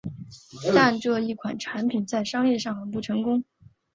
[0.73, 3.43] 但这一款产品在商业上很不成功。